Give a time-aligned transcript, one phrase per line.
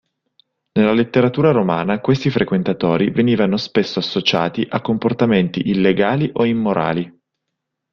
[0.71, 7.19] Nella letteratura romana questi frequentatori venivano spesso associati a comportamenti illegali o immorali.